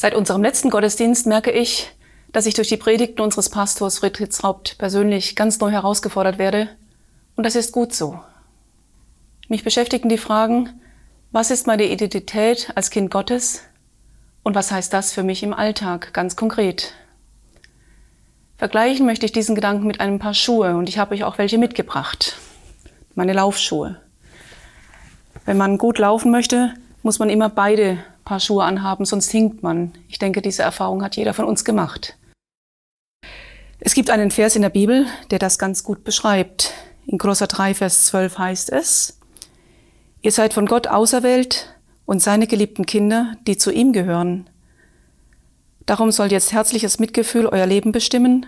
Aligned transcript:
Seit 0.00 0.14
unserem 0.14 0.44
letzten 0.44 0.70
Gottesdienst 0.70 1.26
merke 1.26 1.50
ich, 1.50 1.90
dass 2.30 2.46
ich 2.46 2.54
durch 2.54 2.68
die 2.68 2.76
Predigten 2.76 3.20
unseres 3.20 3.48
Pastors 3.48 3.98
Friedrichs 3.98 4.44
Haupt 4.44 4.78
persönlich 4.78 5.34
ganz 5.34 5.58
neu 5.58 5.72
herausgefordert 5.72 6.38
werde. 6.38 6.68
Und 7.34 7.42
das 7.42 7.56
ist 7.56 7.72
gut 7.72 7.92
so. 7.92 8.20
Mich 9.48 9.64
beschäftigen 9.64 10.08
die 10.08 10.16
Fragen, 10.16 10.80
was 11.32 11.50
ist 11.50 11.66
meine 11.66 11.82
Identität 11.82 12.70
als 12.76 12.90
Kind 12.90 13.10
Gottes 13.10 13.64
und 14.44 14.54
was 14.54 14.70
heißt 14.70 14.92
das 14.92 15.12
für 15.12 15.24
mich 15.24 15.42
im 15.42 15.52
Alltag 15.52 16.14
ganz 16.14 16.36
konkret? 16.36 16.94
Vergleichen 18.56 19.04
möchte 19.04 19.26
ich 19.26 19.32
diesen 19.32 19.56
Gedanken 19.56 19.88
mit 19.88 19.98
einem 19.98 20.20
Paar 20.20 20.34
Schuhe 20.34 20.76
und 20.76 20.88
ich 20.88 20.98
habe 20.98 21.12
euch 21.12 21.24
auch 21.24 21.38
welche 21.38 21.58
mitgebracht. 21.58 22.38
Meine 23.16 23.32
Laufschuhe. 23.32 24.00
Wenn 25.44 25.56
man 25.56 25.76
gut 25.76 25.98
laufen 25.98 26.30
möchte, 26.30 26.72
muss 27.02 27.18
man 27.18 27.30
immer 27.30 27.48
beide 27.48 27.98
Paar 28.28 28.40
Schuhe 28.40 28.62
anhaben, 28.62 29.06
sonst 29.06 29.30
hinkt 29.30 29.62
man. 29.62 29.94
Ich 30.06 30.18
denke, 30.18 30.42
diese 30.42 30.62
Erfahrung 30.62 31.02
hat 31.02 31.16
jeder 31.16 31.32
von 31.32 31.46
uns 31.46 31.64
gemacht. 31.64 32.18
Es 33.80 33.94
gibt 33.94 34.10
einen 34.10 34.30
Vers 34.30 34.54
in 34.54 34.60
der 34.60 34.68
Bibel, 34.68 35.06
der 35.30 35.38
das 35.38 35.58
ganz 35.58 35.82
gut 35.82 36.04
beschreibt. 36.04 36.74
In 37.06 37.16
Kolosser 37.16 37.46
3, 37.46 37.72
Vers 37.72 38.04
12 38.04 38.36
heißt 38.36 38.70
es, 38.70 39.18
Ihr 40.20 40.30
seid 40.30 40.52
von 40.52 40.66
Gott 40.66 40.88
auserwählt 40.88 41.74
und 42.04 42.22
seine 42.22 42.46
geliebten 42.46 42.84
Kinder, 42.84 43.32
die 43.46 43.56
zu 43.56 43.70
ihm 43.72 43.94
gehören. 43.94 44.50
Darum 45.86 46.12
soll 46.12 46.30
jetzt 46.30 46.52
herzliches 46.52 46.98
Mitgefühl 46.98 47.46
euer 47.46 47.64
Leben 47.64 47.92
bestimmen, 47.92 48.44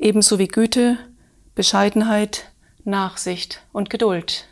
ebenso 0.00 0.38
wie 0.38 0.46
Güte, 0.46 0.96
Bescheidenheit, 1.56 2.52
Nachsicht 2.84 3.62
und 3.72 3.90
Geduld. 3.90 4.46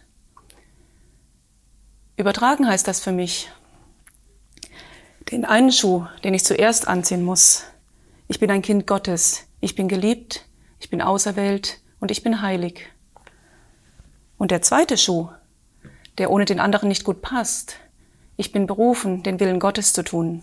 Übertragen 2.17 2.67
heißt 2.67 2.89
das 2.89 2.99
für 2.99 3.13
mich, 3.13 3.49
den 5.33 5.45
einen 5.45 5.73
Schuh, 5.73 6.07
den 6.23 6.35
ich 6.35 6.45
zuerst 6.45 6.87
anziehen 6.87 7.23
muss. 7.23 7.65
Ich 8.29 8.39
bin 8.39 8.51
ein 8.51 8.63
Kind 8.63 8.87
Gottes. 8.87 9.47
Ich 9.61 9.75
bin 9.75 9.89
geliebt. 9.89 10.47
Ich 10.79 10.91
bin 10.91 11.03
auserwählt 11.03 11.81
und 12.01 12.11
ich 12.11 12.23
bin 12.23 12.43
heilig. 12.43 12.87
Und 14.39 14.51
der 14.51 14.63
zweite 14.63 14.97
Schuh, 14.97 15.31
der 16.19 16.31
ohne 16.31 16.45
den 16.45 16.61
anderen 16.61 16.89
nicht 16.89 17.05
gut 17.05 17.23
passt. 17.23 17.77
Ich 18.37 18.53
bin 18.53 18.67
berufen, 18.67 19.23
den 19.23 19.41
Willen 19.41 19.59
Gottes 19.59 19.93
zu 19.93 20.05
tun. 20.05 20.43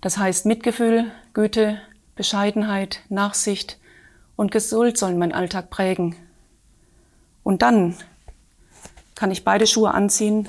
Das 0.00 0.16
heißt, 0.16 0.46
Mitgefühl, 0.46 1.10
Güte, 1.34 1.80
Bescheidenheit, 2.14 3.00
Nachsicht 3.08 3.78
und 4.36 4.52
Geduld 4.52 4.96
sollen 4.96 5.18
meinen 5.18 5.32
Alltag 5.32 5.70
prägen. 5.70 6.14
Und 7.42 7.62
dann 7.62 7.96
kann 9.14 9.30
ich 9.30 9.44
beide 9.44 9.66
Schuhe 9.66 9.92
anziehen 9.92 10.48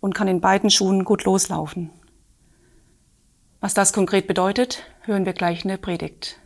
und 0.00 0.14
kann 0.14 0.28
in 0.28 0.40
beiden 0.40 0.70
Schuhen 0.70 1.04
gut 1.04 1.24
loslaufen. 1.24 1.90
Was 3.64 3.72
das 3.72 3.94
konkret 3.94 4.26
bedeutet, 4.26 4.82
hören 5.04 5.24
wir 5.24 5.32
gleich 5.32 5.64
in 5.64 5.68
der 5.68 5.78
Predigt. 5.78 6.38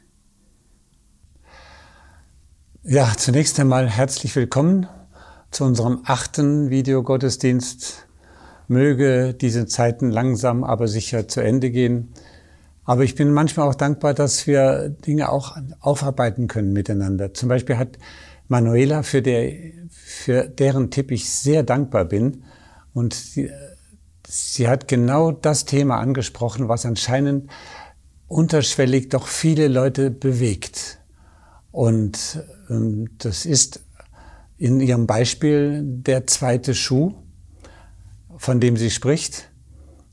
Ja, 2.84 3.12
zunächst 3.16 3.58
einmal 3.58 3.88
herzlich 3.90 4.36
willkommen 4.36 4.86
zu 5.50 5.64
unserem 5.64 6.02
achten 6.04 6.70
Videogottesdienst. 6.70 8.06
Möge 8.68 9.34
diese 9.34 9.66
Zeiten 9.66 10.12
langsam, 10.12 10.62
aber 10.62 10.86
sicher 10.86 11.26
zu 11.26 11.40
Ende 11.40 11.72
gehen. 11.72 12.14
Aber 12.84 13.02
ich 13.02 13.16
bin 13.16 13.32
manchmal 13.32 13.66
auch 13.66 13.74
dankbar, 13.74 14.14
dass 14.14 14.46
wir 14.46 14.88
Dinge 14.88 15.32
auch 15.32 15.56
aufarbeiten 15.80 16.46
können 16.46 16.72
miteinander. 16.72 17.34
Zum 17.34 17.48
Beispiel 17.48 17.78
hat 17.78 17.98
Manuela, 18.46 19.02
für, 19.02 19.22
der, 19.22 19.54
für 19.90 20.44
deren 20.44 20.92
Tipp 20.92 21.10
ich 21.10 21.28
sehr 21.28 21.64
dankbar 21.64 22.04
bin, 22.04 22.44
und 22.94 23.14
sie, 24.28 24.68
hat 24.68 24.88
genau 24.88 25.32
das 25.32 25.64
Thema 25.64 25.98
angesprochen, 25.98 26.68
was 26.68 26.84
anscheinend 26.84 27.50
unterschwellig 28.26 29.08
doch 29.08 29.26
viele 29.26 29.68
Leute 29.68 30.10
bewegt. 30.10 30.98
Und 31.70 32.44
ähm, 32.68 33.10
das 33.18 33.46
ist 33.46 33.80
in 34.58 34.80
ihrem 34.80 35.06
Beispiel 35.06 35.82
der 35.84 36.26
zweite 36.26 36.74
Schuh, 36.74 37.14
von 38.36 38.60
dem 38.60 38.76
sie 38.76 38.90
spricht. 38.90 39.50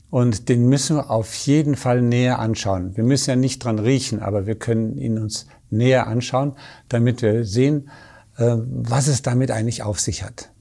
Und 0.08 0.48
den 0.48 0.68
müssen 0.68 0.96
wir 0.96 1.10
auf 1.10 1.34
jeden 1.34 1.76
Fall 1.76 2.00
näher 2.00 2.38
anschauen. 2.38 2.96
Wir 2.96 3.04
müssen 3.04 3.30
ja 3.30 3.36
nicht 3.36 3.64
dran 3.64 3.78
riechen, 3.78 4.20
aber 4.20 4.46
wir 4.46 4.54
können 4.54 4.96
ihn 4.96 5.18
uns 5.18 5.46
näher 5.68 6.06
anschauen, 6.06 6.54
damit 6.88 7.22
wir 7.22 7.44
sehen, 7.44 7.90
äh, 8.36 8.56
was 8.56 9.08
es 9.08 9.22
damit 9.22 9.50
eigentlich 9.50 9.82
auf 9.82 10.00
sich 10.00 10.22
hat. 10.22 10.52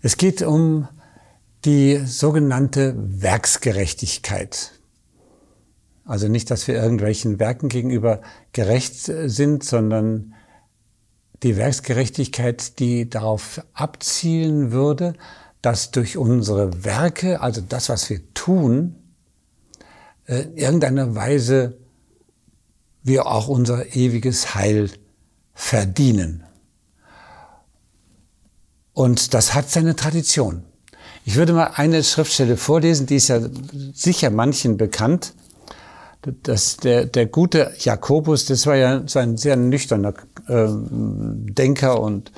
Es 0.00 0.16
geht 0.16 0.42
um 0.42 0.88
die 1.64 2.02
sogenannte 2.04 2.94
Werksgerechtigkeit. 2.96 4.72
Also 6.04 6.28
nicht, 6.28 6.50
dass 6.50 6.66
wir 6.66 6.74
irgendwelchen 6.74 7.38
Werken 7.38 7.68
gegenüber 7.68 8.20
gerecht 8.52 8.96
sind, 8.96 9.64
sondern 9.64 10.34
die 11.42 11.56
Werksgerechtigkeit, 11.56 12.78
die 12.78 13.08
darauf 13.08 13.64
abzielen 13.72 14.72
würde, 14.72 15.14
dass 15.60 15.92
durch 15.92 16.16
unsere 16.16 16.84
Werke, 16.84 17.40
also 17.40 17.60
das, 17.60 17.88
was 17.88 18.10
wir 18.10 18.34
tun, 18.34 18.96
in 20.26 20.34
äh, 20.34 20.42
irgendeiner 20.60 21.14
Weise 21.14 21.78
wir 23.02 23.26
auch 23.26 23.48
unser 23.48 23.94
ewiges 23.96 24.54
Heil 24.54 24.90
verdienen. 25.54 26.44
Und 28.92 29.34
das 29.34 29.54
hat 29.54 29.70
seine 29.70 29.96
Tradition. 29.96 30.64
Ich 31.24 31.36
würde 31.36 31.52
mal 31.52 31.70
eine 31.74 32.02
Schriftstelle 32.02 32.56
vorlesen, 32.56 33.06
die 33.06 33.16
ist 33.16 33.28
ja 33.28 33.40
sicher 33.94 34.30
manchen 34.30 34.76
bekannt. 34.76 35.34
Das, 36.44 36.76
der, 36.76 37.06
der 37.06 37.26
gute 37.26 37.72
Jakobus, 37.78 38.46
das 38.46 38.66
war 38.66 38.76
ja 38.76 39.02
so 39.06 39.18
ein 39.18 39.36
sehr 39.36 39.56
nüchterner 39.56 40.14
äh, 40.46 40.68
Denker 40.68 42.00
und 42.00 42.30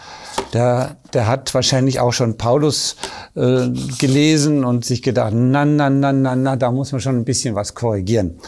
der, 0.55 0.97
der 1.13 1.27
hat 1.27 1.53
wahrscheinlich 1.53 2.01
auch 2.01 2.13
schon 2.13 2.39
Paulus 2.39 2.97
äh, 3.35 3.69
gelesen 3.99 4.65
und 4.65 4.87
sich 4.87 5.03
gedacht, 5.03 5.33
na, 5.35 5.67
na, 5.67 5.91
na, 5.91 6.13
na, 6.13 6.35
na, 6.35 6.57
da 6.57 6.71
muss 6.71 6.93
man 6.93 7.03
schon 7.03 7.17
ein 7.17 7.25
bisschen 7.27 7.55
was 7.55 7.75
korrigieren. 7.75 8.39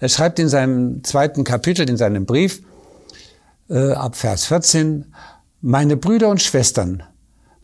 Er 0.00 0.08
schreibt 0.08 0.40
in 0.40 0.48
seinem 0.48 1.04
zweiten 1.04 1.44
Kapitel, 1.44 1.88
in 1.88 1.96
seinem 1.96 2.26
Brief, 2.26 2.62
äh, 3.70 3.92
ab 3.92 4.16
Vers 4.16 4.46
14, 4.46 5.14
meine 5.60 5.96
Brüder 5.96 6.28
und 6.28 6.42
Schwestern, 6.42 7.04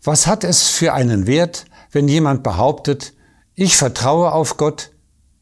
was 0.05 0.29
hat 0.29 0.45
es 0.45 0.69
für 0.69 0.93
einen 0.93 1.27
Wert, 1.27 1.65
wenn 1.91 2.09
jemand 2.09 2.43
behauptet, 2.43 3.15
ich 3.55 3.77
vertraue 3.77 4.33
auf 4.33 4.57
Gott, 4.57 4.91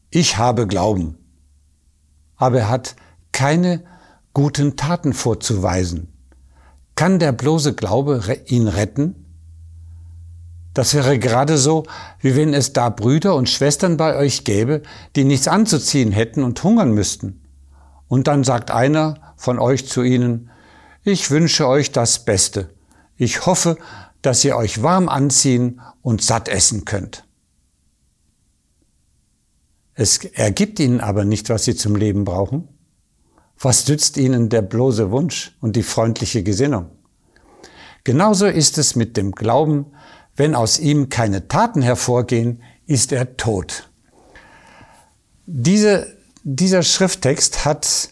ich 0.09 0.37
habe 0.37 0.67
Glauben. 0.67 1.17
Aber 2.35 2.59
er 2.59 2.69
hat 2.69 2.95
keine 3.31 3.83
guten 4.33 4.75
Taten 4.75 5.13
vorzuweisen. 5.13 6.13
Kann 6.95 7.19
der 7.19 7.31
bloße 7.31 7.73
Glaube 7.73 8.21
ihn 8.47 8.67
retten? 8.67 9.25
Das 10.73 10.93
wäre 10.93 11.17
gerade 11.17 11.57
so, 11.57 11.85
wie 12.19 12.35
wenn 12.35 12.53
es 12.53 12.71
da 12.71 12.89
Brüder 12.89 13.35
und 13.35 13.49
Schwestern 13.49 13.97
bei 13.97 14.15
euch 14.15 14.43
gäbe, 14.43 14.83
die 15.15 15.23
nichts 15.23 15.47
anzuziehen 15.47 16.11
hätten 16.11 16.43
und 16.43 16.63
hungern 16.63 16.91
müssten. 16.91 17.41
Und 18.07 18.27
dann 18.27 18.43
sagt 18.43 18.71
einer 18.71 19.33
von 19.37 19.59
euch 19.59 19.87
zu 19.87 20.03
ihnen, 20.03 20.51
ich 21.03 21.31
wünsche 21.31 21.67
euch 21.67 21.91
das 21.91 22.25
Beste. 22.25 22.69
Ich 23.15 23.45
hoffe, 23.45 23.77
dass 24.21 24.43
ihr 24.43 24.55
euch 24.55 24.83
warm 24.83 25.09
anziehen 25.09 25.81
und 26.01 26.21
satt 26.21 26.49
essen 26.49 26.85
könnt. 26.85 27.25
Es 29.93 30.23
ergibt 30.23 30.79
ihnen 30.79 30.99
aber 31.01 31.25
nicht, 31.25 31.49
was 31.49 31.65
sie 31.65 31.75
zum 31.75 31.95
Leben 31.95 32.23
brauchen. 32.23 32.67
Was 33.59 33.87
nützt 33.87 34.17
ihnen 34.17 34.49
der 34.49 34.61
bloße 34.61 35.09
Wunsch 35.09 35.57
und 35.59 35.75
die 35.75 35.83
freundliche 35.83 36.43
Gesinnung? 36.43 36.91
Genauso 38.03 38.45
ist 38.45 38.77
es 38.77 38.95
mit 38.95 39.17
dem 39.17 39.31
Glauben, 39.31 39.87
wenn 40.35 40.53
aus 40.53 40.77
ihm 40.77 41.09
keine 41.09 41.47
Taten 41.47 41.81
hervorgehen, 41.81 42.61
ist 42.85 43.11
er 43.11 43.37
tot. 43.37 43.89
Diese, 45.47 46.15
dieser 46.43 46.83
Schrifttext 46.83 47.65
hat 47.65 48.09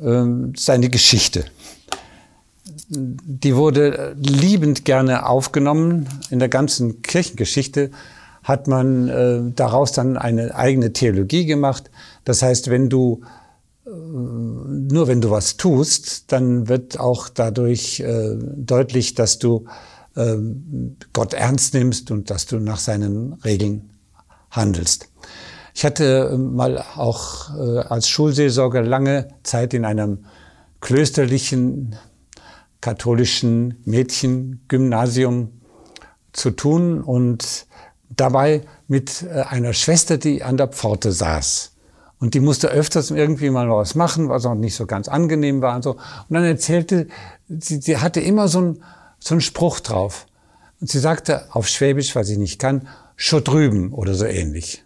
ähm, 0.00 0.52
seine 0.56 0.90
Geschichte 0.90 1.44
die 2.88 3.56
wurde 3.56 4.16
liebend 4.18 4.84
gerne 4.84 5.26
aufgenommen. 5.26 6.08
In 6.30 6.38
der 6.38 6.48
ganzen 6.48 7.02
Kirchengeschichte 7.02 7.90
hat 8.42 8.68
man 8.68 9.08
äh, 9.08 9.40
daraus 9.54 9.92
dann 9.92 10.16
eine 10.16 10.54
eigene 10.54 10.92
Theologie 10.92 11.46
gemacht. 11.46 11.90
Das 12.24 12.42
heißt, 12.42 12.70
wenn 12.70 12.88
du 12.88 13.22
äh, 13.86 13.90
nur 13.90 15.08
wenn 15.08 15.20
du 15.20 15.30
was 15.30 15.56
tust, 15.56 16.30
dann 16.32 16.68
wird 16.68 17.00
auch 17.00 17.28
dadurch 17.28 18.00
äh, 18.00 18.36
deutlich, 18.56 19.14
dass 19.14 19.38
du 19.38 19.66
äh, 20.14 20.36
Gott 21.12 21.34
ernst 21.34 21.74
nimmst 21.74 22.10
und 22.10 22.30
dass 22.30 22.46
du 22.46 22.58
nach 22.58 22.78
seinen 22.78 23.32
Regeln 23.44 23.90
handelst. 24.50 25.08
Ich 25.74 25.84
hatte 25.84 26.38
mal 26.38 26.82
auch 26.96 27.54
äh, 27.54 27.80
als 27.80 28.08
Schulseelsorger 28.08 28.82
lange 28.82 29.28
Zeit 29.42 29.74
in 29.74 29.84
einem 29.84 30.24
klösterlichen 30.80 31.96
katholischen 32.80 33.80
Mädchengymnasium 33.84 35.52
zu 36.32 36.50
tun 36.50 37.00
und 37.00 37.66
dabei 38.10 38.62
mit 38.88 39.22
äh, 39.22 39.42
einer 39.42 39.72
Schwester, 39.72 40.18
die 40.18 40.42
an 40.42 40.56
der 40.56 40.68
Pforte 40.68 41.12
saß. 41.12 41.72
Und 42.18 42.34
die 42.34 42.40
musste 42.40 42.68
öfters 42.68 43.10
irgendwie 43.10 43.50
mal 43.50 43.68
was 43.70 43.94
machen, 43.94 44.28
was 44.28 44.46
auch 44.46 44.54
nicht 44.54 44.74
so 44.74 44.86
ganz 44.86 45.08
angenehm 45.08 45.60
war 45.60 45.76
und 45.76 45.82
so. 45.82 45.92
Und 45.92 46.30
dann 46.30 46.44
erzählte, 46.44 47.08
sie, 47.48 47.80
sie 47.80 47.98
hatte 47.98 48.20
immer 48.20 48.48
so 48.48 48.58
einen, 48.58 48.82
so 49.18 49.34
einen 49.34 49.42
Spruch 49.42 49.80
drauf. 49.80 50.26
Und 50.80 50.88
sie 50.88 50.98
sagte 50.98 51.54
auf 51.54 51.68
Schwäbisch, 51.68 52.14
was 52.16 52.30
ich 52.30 52.38
nicht 52.38 52.58
kann, 52.58 52.88
schon 53.16 53.44
drüben 53.44 53.92
oder 53.92 54.14
so 54.14 54.24
ähnlich. 54.24 54.84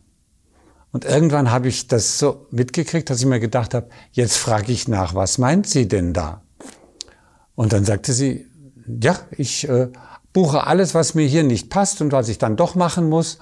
Und 0.93 1.05
irgendwann 1.05 1.53
habe 1.53 1.69
ich 1.69 1.87
das 1.87 2.19
so 2.19 2.47
mitgekriegt, 2.51 3.11
dass 3.11 3.21
ich 3.21 3.27
mir 3.27 3.39
gedacht 3.39 3.75
habe, 3.75 3.89
jetzt 4.11 4.37
frage 4.37 4.73
ich 4.73 4.89
nach, 4.89 5.15
was 5.15 5.39
meint 5.39 5.69
sie 5.69 5.87
denn 5.87 6.13
da? 6.13 6.43
Und 7.61 7.75
dann 7.75 7.85
sagte 7.85 8.15
sie, 8.15 8.47
ja, 8.87 9.19
ich 9.33 9.69
äh, 9.69 9.89
buche 10.33 10.67
alles, 10.67 10.95
was 10.95 11.15
mir 11.15 11.27
hier 11.27 11.43
nicht 11.43 11.69
passt 11.69 12.01
und 12.01 12.11
was 12.11 12.31
ich 12.31 12.39
dann 12.39 12.57
doch 12.57 12.75
machen 12.75 13.07
muss 13.07 13.39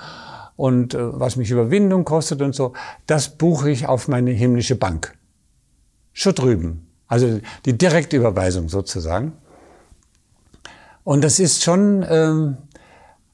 und 0.57 0.95
äh, 0.95 1.21
was 1.21 1.37
mich 1.37 1.53
Überwindung 1.53 2.05
kostet 2.05 2.43
und 2.43 2.53
so, 2.53 2.73
das 3.07 3.29
buche 3.29 3.71
ich 3.71 3.87
auf 3.87 4.09
meine 4.09 4.33
himmlische 4.33 4.75
Bank. 4.75 5.17
Schon 6.13 6.35
drüben. 6.35 6.89
Also 7.07 7.39
die 7.65 7.79
Direktüberweisung 7.79 8.69
sozusagen. 8.69 9.35
Und 11.05 11.23
das 11.23 11.39
ist 11.39 11.63
schon 11.63 12.05
ähm, 12.11 12.57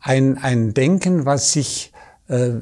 ein, 0.00 0.36
ein 0.36 0.74
Denken, 0.74 1.24
was 1.24 1.52
sich 1.52 1.94
äh, 2.28 2.56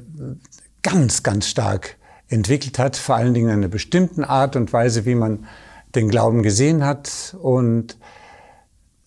ganz, 0.84 1.24
ganz 1.24 1.48
stark 1.48 1.96
entwickelt 2.28 2.78
hat, 2.78 2.94
vor 2.94 3.16
allen 3.16 3.34
Dingen 3.34 3.48
in 3.48 3.56
einer 3.56 3.66
bestimmten 3.66 4.22
Art 4.22 4.54
und 4.54 4.72
Weise, 4.72 5.06
wie 5.06 5.16
man 5.16 5.44
den 5.94 6.08
Glauben 6.08 6.42
gesehen 6.42 6.84
hat. 6.84 7.36
Und 7.40 7.96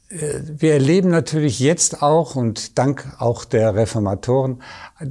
äh, 0.10 0.40
wir 0.44 0.74
erleben 0.74 1.10
natürlich 1.10 1.60
jetzt 1.60 2.02
auch 2.02 2.36
und 2.36 2.78
dank 2.78 3.16
auch 3.20 3.46
der 3.46 3.76
Reformatoren 3.76 4.62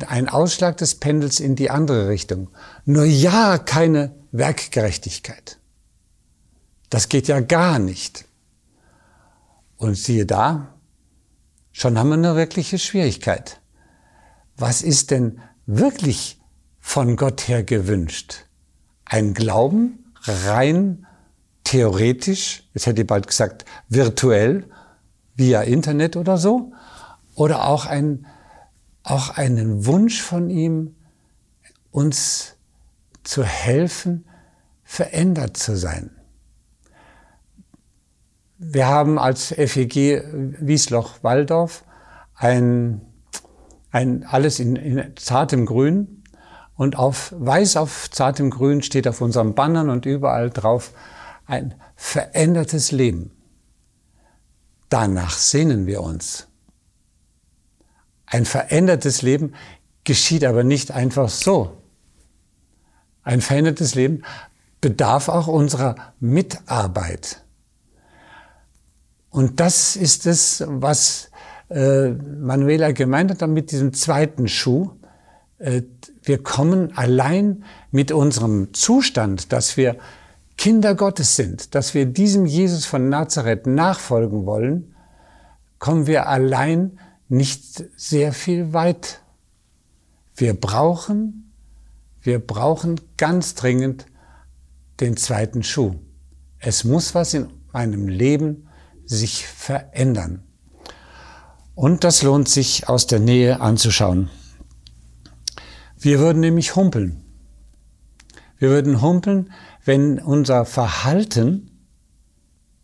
einen 0.06 0.28
Ausschlag 0.28 0.76
des 0.76 0.96
Pendels 0.96 1.40
in 1.40 1.56
die 1.56 1.70
andere 1.70 2.08
Richtung. 2.08 2.50
Nur 2.84 3.04
ja, 3.04 3.58
keine 3.58 4.14
Werkgerechtigkeit. 4.32 5.58
Das 6.90 7.08
geht 7.08 7.28
ja 7.28 7.40
gar 7.40 7.78
nicht. 7.78 8.24
Und 9.76 9.96
siehe 9.96 10.26
da, 10.26 10.74
schon 11.72 11.98
haben 11.98 12.08
wir 12.08 12.14
eine 12.14 12.36
wirkliche 12.36 12.78
Schwierigkeit. 12.78 13.60
Was 14.56 14.82
ist 14.82 15.10
denn 15.10 15.40
wirklich 15.66 16.40
von 16.78 17.16
Gott 17.16 17.48
her 17.48 17.64
gewünscht? 17.64 18.46
Ein 19.04 19.34
Glauben 19.34 20.12
rein 20.22 21.06
theoretisch, 21.64 22.69
jetzt 22.75 22.87
hätte 22.87 23.02
ich 23.02 23.06
bald 23.06 23.26
gesagt 23.26 23.64
virtuell, 23.88 24.69
via 25.34 25.62
Internet 25.62 26.16
oder 26.16 26.38
so, 26.38 26.72
oder 27.34 27.66
auch, 27.66 27.87
ein, 27.87 28.26
auch 29.02 29.31
einen 29.31 29.87
Wunsch 29.87 30.22
von 30.22 30.50
ihm, 30.50 30.94
uns 31.90 32.56
zu 33.25 33.43
helfen, 33.43 34.26
verändert 34.84 35.56
zu 35.56 35.76
sein. 35.76 36.11
Wir 38.58 38.87
haben 38.87 39.19
als 39.19 39.49
FEG 39.49 40.22
Wiesloch-Walldorf 40.60 41.84
ein, 42.37 43.00
ein, 43.90 44.25
alles 44.25 44.60
in, 44.60 44.76
in 44.76 45.17
zartem 45.17 45.67
Grün 45.67 46.22
und 46.76 46.96
auf 46.96 47.34
weiß 47.37 47.76
auf 47.76 48.10
zartem 48.10 48.50
Grün 48.50 48.82
steht 48.82 49.08
auf 49.08 49.20
unseren 49.20 49.55
Bannern 49.55 49.90
und 49.90 50.06
überall 50.06 50.50
drauf 50.50 50.93
ein 51.46 51.75
verändertes 51.96 52.93
Leben. 52.93 53.31
Danach 54.88 55.37
sehnen 55.37 55.87
wir 55.87 56.02
uns. 56.02 56.49
Ein 58.26 58.46
verändertes 58.46 59.23
Leben 59.23 59.55
geschieht 60.05 60.44
aber 60.44 60.64
nicht 60.64 60.91
einfach 60.91 61.29
so. 61.29 61.81
Ein 63.23 63.41
verändertes 63.41 63.94
Leben 63.94 64.23
bedarf 64.81 65.29
auch 65.29 65.46
unserer 65.46 65.96
Mitarbeit. 66.20 67.43
Und 69.31 69.58
das 69.61 69.96
ist 69.96 70.26
es, 70.26 70.62
was 70.67 71.31
äh, 71.70 72.11
Manuela 72.11 72.93
gemeint 72.93 73.31
hat 73.31 73.49
mit 73.49 73.73
diesem 73.73 73.93
zweiten 73.94 74.46
Schuh. 74.46 74.91
Äh, 75.58 75.82
wir 76.23 76.43
kommen 76.43 76.96
allein 76.96 77.64
mit 77.91 78.12
unserem 78.12 78.75
Zustand, 78.75 79.52
dass 79.52 79.76
wir 79.76 79.96
Kinder 80.56 80.94
Gottes 80.94 81.36
sind, 81.36 81.74
dass 81.74 81.94
wir 81.94 82.06
diesem 82.06 82.46
Jesus 82.46 82.86
von 82.86 83.08
Nazareth 83.08 83.66
nachfolgen 83.66 84.46
wollen, 84.46 84.94
kommen 85.78 86.06
wir 86.06 86.28
allein 86.28 86.98
nicht 87.28 87.84
sehr 87.96 88.32
viel 88.32 88.72
weit. 88.72 89.20
Wir 90.36 90.58
brauchen, 90.58 91.52
wir 92.20 92.38
brauchen 92.38 93.00
ganz 93.16 93.54
dringend 93.54 94.06
den 95.00 95.16
zweiten 95.16 95.62
Schuh. 95.62 95.96
Es 96.58 96.84
muss 96.84 97.14
was 97.14 97.34
in 97.34 97.48
meinem 97.72 98.08
Leben 98.08 98.68
sich 99.04 99.46
verändern. 99.46 100.42
Und 101.74 102.04
das 102.04 102.22
lohnt 102.22 102.48
sich 102.48 102.88
aus 102.88 103.06
der 103.06 103.18
Nähe 103.18 103.60
anzuschauen. 103.60 104.30
Wir 105.98 106.20
würden 106.20 106.40
nämlich 106.40 106.76
humpeln. 106.76 107.24
Wir 108.58 108.70
würden 108.70 109.02
humpeln, 109.02 109.52
wenn 109.84 110.19
unser 110.19 110.64
Verhalten 110.64 111.70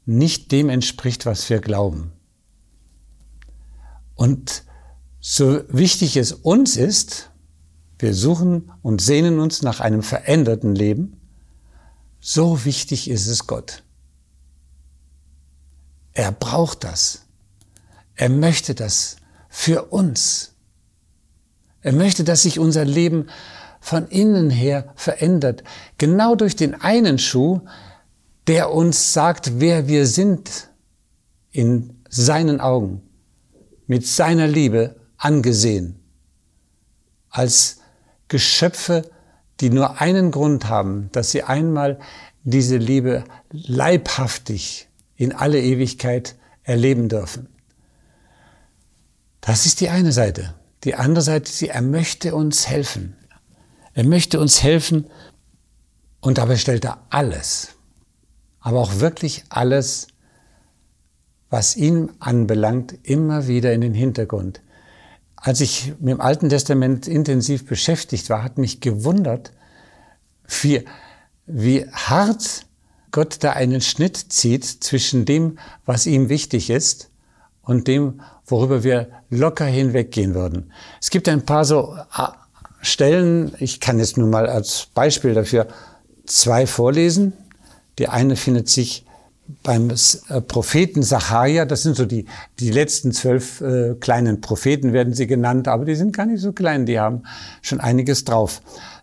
nicht 0.04 0.52
dem 0.52 0.68
entspricht, 0.68 1.26
was 1.26 1.48
wir 1.48 1.60
glauben. 1.60 2.12
Und 4.14 4.64
so 5.20 5.62
wichtig 5.68 6.16
es 6.16 6.32
uns 6.32 6.76
ist, 6.76 7.30
wir 7.98 8.14
suchen 8.14 8.70
und 8.82 9.00
sehnen 9.00 9.38
uns 9.40 9.62
nach 9.62 9.80
einem 9.80 10.02
veränderten 10.02 10.74
Leben, 10.74 11.20
so 12.20 12.64
wichtig 12.64 13.08
ist 13.08 13.26
es 13.26 13.46
Gott. 13.46 13.82
Er 16.12 16.32
braucht 16.32 16.84
das. 16.84 17.26
Er 18.14 18.28
möchte 18.28 18.74
das 18.74 19.16
für 19.48 19.84
uns. 19.84 20.54
Er 21.82 21.92
möchte, 21.92 22.24
dass 22.24 22.42
sich 22.42 22.58
unser 22.58 22.84
Leben 22.84 23.28
von 23.80 24.06
innen 24.08 24.50
her 24.50 24.92
verändert. 24.94 25.64
Genau 25.98 26.34
durch 26.34 26.54
den 26.54 26.80
einen 26.80 27.18
Schuh, 27.18 27.60
der 28.46 28.72
uns 28.72 29.12
sagt, 29.12 29.60
wer 29.60 29.88
wir 29.88 30.06
sind 30.06 30.68
in 31.50 32.02
seinen 32.08 32.60
Augen, 32.60 33.02
mit 33.86 34.06
seiner 34.06 34.46
Liebe 34.46 34.96
angesehen, 35.16 36.00
als 37.30 37.78
Geschöpfe, 38.28 39.10
die 39.60 39.70
nur 39.70 40.00
einen 40.00 40.30
Grund 40.30 40.68
haben, 40.68 41.10
dass 41.12 41.30
sie 41.30 41.42
einmal 41.42 41.98
diese 42.44 42.76
Liebe 42.76 43.24
leibhaftig 43.50 44.88
in 45.16 45.32
alle 45.32 45.60
Ewigkeit 45.60 46.36
erleben 46.62 47.08
dürfen. 47.08 47.48
Das 49.40 49.66
ist 49.66 49.80
die 49.80 49.88
eine 49.88 50.12
Seite. 50.12 50.54
Die 50.84 50.94
andere 50.94 51.22
Seite, 51.22 51.50
sie, 51.50 51.68
er 51.68 51.82
möchte 51.82 52.34
uns 52.34 52.68
helfen. 52.68 53.16
Er 54.00 54.06
möchte 54.06 54.40
uns 54.40 54.62
helfen 54.62 55.10
und 56.22 56.38
dabei 56.38 56.56
stellt 56.56 56.86
er 56.86 57.04
alles, 57.10 57.72
aber 58.58 58.80
auch 58.80 59.00
wirklich 59.00 59.44
alles, 59.50 60.06
was 61.50 61.76
ihn 61.76 62.10
anbelangt, 62.18 62.94
immer 63.02 63.46
wieder 63.46 63.74
in 63.74 63.82
den 63.82 63.92
Hintergrund. 63.92 64.62
Als 65.36 65.60
ich 65.60 65.92
mit 66.00 66.14
dem 66.14 66.22
Alten 66.22 66.48
Testament 66.48 67.08
intensiv 67.08 67.66
beschäftigt 67.66 68.30
war, 68.30 68.42
hat 68.42 68.56
mich 68.56 68.80
gewundert, 68.80 69.52
wie, 70.62 70.86
wie 71.44 71.86
hart 71.92 72.64
Gott 73.10 73.44
da 73.44 73.52
einen 73.52 73.82
Schnitt 73.82 74.16
zieht 74.16 74.64
zwischen 74.64 75.26
dem, 75.26 75.58
was 75.84 76.06
ihm 76.06 76.30
wichtig 76.30 76.70
ist 76.70 77.10
und 77.60 77.86
dem, 77.86 78.22
worüber 78.46 78.82
wir 78.82 79.10
locker 79.28 79.66
hinweggehen 79.66 80.34
würden. 80.34 80.72
Es 81.02 81.10
gibt 81.10 81.28
ein 81.28 81.44
paar 81.44 81.66
so 81.66 81.98
Stellen, 82.82 83.52
ich 83.58 83.80
kann 83.80 83.98
jetzt 83.98 84.16
nur 84.16 84.28
mal 84.28 84.46
als 84.46 84.88
Beispiel 84.94 85.34
dafür 85.34 85.68
zwei 86.26 86.66
vorlesen. 86.66 87.32
Die 87.98 88.08
eine 88.08 88.36
findet 88.36 88.68
sich 88.68 89.04
beim 89.62 89.90
äh, 89.90 90.40
Propheten 90.40 91.02
Sacharja, 91.02 91.64
das 91.64 91.82
sind 91.82 91.96
so 91.96 92.06
die, 92.06 92.26
die 92.58 92.70
letzten 92.70 93.12
zwölf 93.12 93.60
äh, 93.60 93.94
kleinen 93.98 94.40
Propheten 94.40 94.92
werden 94.92 95.12
sie 95.12 95.26
genannt, 95.26 95.68
aber 95.68 95.84
die 95.84 95.96
sind 95.96 96.16
gar 96.16 96.26
nicht 96.26 96.40
so 96.40 96.52
klein, 96.52 96.86
die 96.86 97.00
haben 97.00 97.24
schon 97.62 97.80
einiges 97.80 98.24
drauf. 98.24 98.62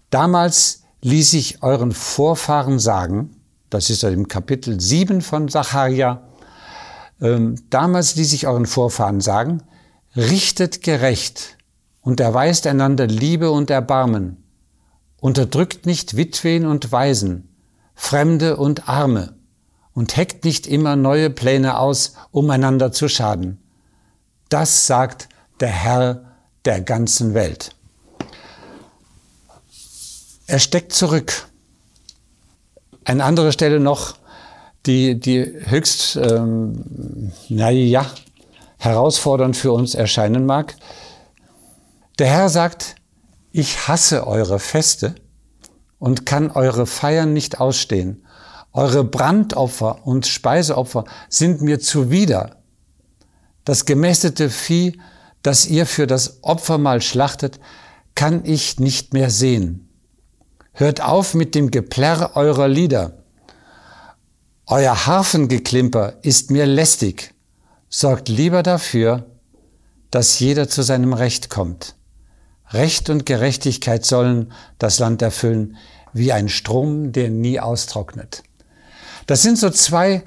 Damals 0.09 0.83
ließ 1.01 1.33
ich 1.33 1.63
euren 1.63 1.91
Vorfahren 1.91 2.79
sagen, 2.79 3.31
das 3.69 3.89
ist 3.89 4.03
im 4.03 4.27
Kapitel 4.27 4.79
7 4.79 5.21
von 5.21 5.49
Sacharja, 5.49 6.23
ähm, 7.21 7.55
damals 7.69 8.15
ließ 8.15 8.33
ich 8.33 8.47
euren 8.47 8.65
Vorfahren 8.65 9.21
sagen, 9.21 9.63
richtet 10.15 10.81
gerecht, 10.81 11.56
und 12.07 12.21
erweist 12.21 12.65
einander 12.67 13.05
Liebe 13.05 13.51
und 13.51 13.69
Erbarmen, 13.69 14.41
unterdrückt 15.19 15.85
nicht 15.85 16.15
Witwen 16.15 16.65
und 16.65 16.93
Waisen, 16.93 17.49
Fremde 17.95 18.55
und 18.55 18.87
Arme 18.87 19.35
und 19.93 20.15
heckt 20.15 20.45
nicht 20.45 20.67
immer 20.67 20.95
neue 20.95 21.29
Pläne 21.29 21.77
aus, 21.77 22.13
um 22.31 22.49
einander 22.49 22.93
zu 22.93 23.09
schaden. 23.09 23.59
Das 24.47 24.87
sagt 24.87 25.27
der 25.59 25.67
Herr 25.67 26.37
der 26.63 26.79
ganzen 26.79 27.33
Welt. 27.33 27.75
Er 30.45 30.59
steckt 30.59 30.93
zurück. 30.93 31.49
Eine 33.03 33.25
andere 33.25 33.51
Stelle 33.51 33.81
noch, 33.81 34.15
die, 34.85 35.19
die 35.19 35.43
höchst, 35.43 36.15
ähm, 36.15 37.33
naja, 37.49 38.05
herausfordernd 38.77 39.57
für 39.57 39.73
uns 39.73 39.93
erscheinen 39.93 40.45
mag. 40.45 40.77
Der 42.19 42.27
Herr 42.27 42.49
sagt, 42.49 42.95
ich 43.51 43.87
hasse 43.87 44.25
eure 44.25 44.59
Feste 44.59 45.15
und 45.99 46.25
kann 46.25 46.49
eure 46.49 46.87
Feiern 46.87 47.33
nicht 47.33 47.59
ausstehen. 47.59 48.25
Eure 48.73 49.03
Brandopfer 49.03 50.05
und 50.05 50.25
Speiseopfer 50.25 51.05
sind 51.29 51.61
mir 51.61 51.79
zuwider. 51.79 52.57
Das 53.65 53.85
gemästete 53.85 54.49
Vieh, 54.49 54.99
das 55.43 55.67
ihr 55.67 55.85
für 55.85 56.07
das 56.07 56.39
Opfermahl 56.43 57.01
schlachtet, 57.01 57.59
kann 58.15 58.45
ich 58.45 58.79
nicht 58.79 59.13
mehr 59.13 59.29
sehen. 59.29 59.89
Hört 60.73 61.01
auf 61.01 61.33
mit 61.33 61.53
dem 61.53 61.69
Geplärr 61.69 62.35
eurer 62.35 62.67
Lieder. 62.67 63.23
Euer 64.65 65.05
Harfengeklimper 65.05 66.15
ist 66.23 66.49
mir 66.51 66.65
lästig. 66.65 67.33
Sorgt 67.89 68.27
lieber 68.27 68.63
dafür, 68.63 69.25
dass 70.09 70.39
jeder 70.39 70.67
zu 70.67 70.81
seinem 70.81 71.13
Recht 71.13 71.49
kommt. 71.49 71.96
Recht 72.71 73.09
und 73.09 73.25
Gerechtigkeit 73.25 74.05
sollen 74.05 74.51
das 74.77 74.99
Land 74.99 75.21
erfüllen, 75.21 75.77
wie 76.13 76.33
ein 76.33 76.49
Strom, 76.49 77.11
der 77.11 77.29
nie 77.29 77.59
austrocknet. 77.59 78.43
Das 79.25 79.41
sind 79.41 79.57
so 79.57 79.69
zwei 79.69 80.23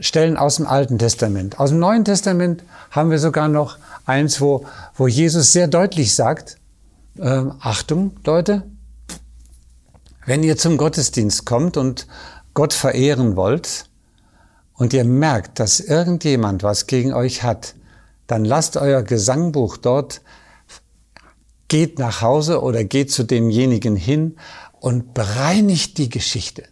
Stellen 0.00 0.36
aus 0.36 0.56
dem 0.56 0.66
Alten 0.66 0.98
Testament. 0.98 1.58
Aus 1.58 1.70
dem 1.70 1.78
Neuen 1.78 2.04
Testament 2.04 2.62
haben 2.90 3.10
wir 3.10 3.18
sogar 3.18 3.48
noch 3.48 3.78
eins, 4.04 4.40
wo, 4.40 4.66
wo 4.94 5.06
Jesus 5.06 5.52
sehr 5.52 5.68
deutlich 5.68 6.14
sagt, 6.14 6.56
äh, 7.18 7.44
Achtung, 7.60 8.12
Leute, 8.24 8.62
wenn 10.26 10.42
ihr 10.42 10.56
zum 10.56 10.76
Gottesdienst 10.76 11.46
kommt 11.46 11.76
und 11.76 12.06
Gott 12.54 12.72
verehren 12.72 13.36
wollt 13.36 13.86
und 14.74 14.92
ihr 14.92 15.04
merkt, 15.04 15.58
dass 15.58 15.80
irgendjemand 15.80 16.62
was 16.62 16.86
gegen 16.86 17.12
euch 17.14 17.42
hat, 17.42 17.74
dann 18.26 18.44
lasst 18.44 18.76
euer 18.76 19.02
Gesangbuch 19.02 19.78
dort, 19.78 20.20
geht 21.68 21.98
nach 21.98 22.22
Hause 22.22 22.62
oder 22.62 22.84
geht 22.84 23.12
zu 23.12 23.24
demjenigen 23.24 23.94
hin 23.94 24.36
und 24.80 25.14
bereinigt 25.14 25.98
die 25.98 26.08
Geschichte. 26.08 26.64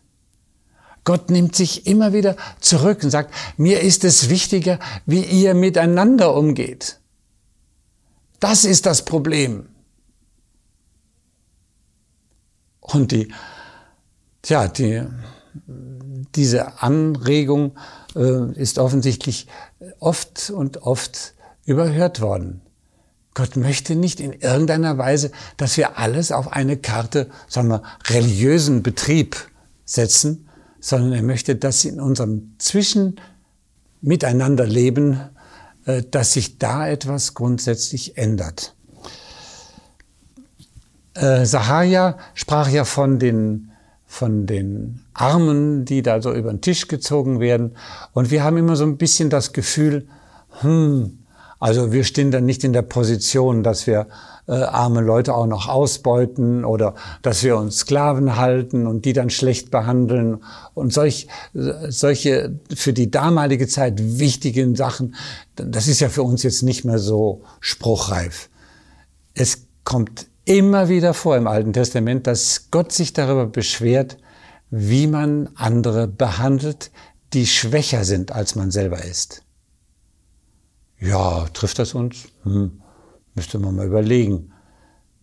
Gott 1.04 1.30
nimmt 1.30 1.54
sich 1.54 1.86
immer 1.86 2.12
wieder 2.12 2.36
zurück 2.60 3.04
und 3.04 3.10
sagt, 3.10 3.32
mir 3.56 3.80
ist 3.80 4.02
es 4.02 4.28
wichtiger, 4.28 4.80
wie 5.06 5.22
ihr 5.22 5.54
miteinander 5.54 6.34
umgeht. 6.34 6.98
Das 8.40 8.64
ist 8.64 8.86
das 8.86 9.04
Problem. 9.04 9.68
Und 12.80 13.12
die, 13.12 13.32
tja, 14.42 14.66
die, 14.66 15.02
diese 16.34 16.82
Anregung 16.82 17.76
äh, 18.14 18.52
ist 18.54 18.78
offensichtlich 18.78 19.46
oft 20.00 20.50
und 20.50 20.82
oft 20.82 21.34
überhört 21.64 22.20
worden. 22.20 22.62
Gott 23.36 23.54
möchte 23.54 23.96
nicht 23.96 24.18
in 24.18 24.32
irgendeiner 24.32 24.96
Weise, 24.96 25.30
dass 25.58 25.76
wir 25.76 25.98
alles 25.98 26.32
auf 26.32 26.54
eine 26.54 26.78
Karte, 26.78 27.28
sagen 27.48 27.68
wir, 27.68 27.82
religiösen 28.06 28.82
Betrieb 28.82 29.36
setzen, 29.84 30.48
sondern 30.80 31.12
er 31.12 31.22
möchte, 31.22 31.54
dass 31.54 31.84
in 31.84 32.00
unserem 32.00 32.54
Zwischen 32.56 33.20
miteinander 34.00 34.66
leben, 34.66 35.20
äh, 35.84 36.02
dass 36.10 36.32
sich 36.32 36.56
da 36.56 36.88
etwas 36.88 37.34
grundsätzlich 37.34 38.16
ändert. 38.16 38.74
Äh, 41.12 41.44
Sahaja 41.44 42.16
sprach 42.32 42.70
ja 42.70 42.86
von 42.86 43.18
den, 43.18 43.70
von 44.06 44.46
den 44.46 45.02
Armen, 45.12 45.84
die 45.84 46.00
da 46.00 46.22
so 46.22 46.32
über 46.32 46.54
den 46.54 46.62
Tisch 46.62 46.88
gezogen 46.88 47.38
werden. 47.38 47.76
Und 48.14 48.30
wir 48.30 48.42
haben 48.42 48.56
immer 48.56 48.76
so 48.76 48.84
ein 48.84 48.96
bisschen 48.96 49.28
das 49.28 49.52
Gefühl, 49.52 50.08
hm, 50.60 51.18
also 51.58 51.92
wir 51.92 52.04
stehen 52.04 52.30
dann 52.30 52.44
nicht 52.44 52.64
in 52.64 52.72
der 52.72 52.82
Position, 52.82 53.62
dass 53.62 53.86
wir 53.86 54.08
äh, 54.46 54.52
arme 54.52 55.00
Leute 55.00 55.34
auch 55.34 55.46
noch 55.46 55.68
ausbeuten 55.68 56.64
oder 56.64 56.94
dass 57.22 57.42
wir 57.42 57.56
uns 57.56 57.78
Sklaven 57.78 58.36
halten 58.36 58.86
und 58.86 59.04
die 59.04 59.12
dann 59.12 59.30
schlecht 59.30 59.70
behandeln 59.70 60.42
und 60.74 60.92
solch, 60.92 61.28
solche 61.52 62.58
für 62.74 62.92
die 62.92 63.10
damalige 63.10 63.66
Zeit 63.66 63.94
wichtigen 64.18 64.76
Sachen, 64.76 65.14
das 65.56 65.88
ist 65.88 66.00
ja 66.00 66.08
für 66.08 66.22
uns 66.22 66.42
jetzt 66.42 66.62
nicht 66.62 66.84
mehr 66.84 66.98
so 66.98 67.42
spruchreif. 67.60 68.50
Es 69.34 69.66
kommt 69.84 70.26
immer 70.44 70.88
wieder 70.88 71.14
vor 71.14 71.36
im 71.36 71.46
Alten 71.46 71.72
Testament, 71.72 72.26
dass 72.26 72.70
Gott 72.70 72.92
sich 72.92 73.12
darüber 73.12 73.46
beschwert, 73.46 74.18
wie 74.70 75.06
man 75.06 75.48
andere 75.54 76.06
behandelt, 76.06 76.90
die 77.32 77.46
schwächer 77.46 78.04
sind, 78.04 78.32
als 78.32 78.54
man 78.54 78.70
selber 78.70 79.04
ist. 79.04 79.42
Ja, 80.98 81.46
trifft 81.52 81.78
das 81.78 81.94
uns? 81.94 82.28
Hm. 82.42 82.80
Müsste 83.34 83.58
man 83.58 83.76
mal 83.76 83.86
überlegen. 83.86 84.52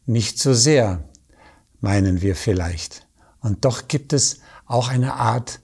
Nicht 0.06 0.38
so 0.39 0.53
sehr, 0.53 1.03
meinen 1.80 2.22
wir 2.22 2.36
vielleicht. 2.36 3.08
Und 3.39 3.65
doch 3.65 3.88
gibt 3.88 4.13
es 4.13 4.39
auch 4.65 4.89
eine 4.89 5.15
Art, 5.15 5.60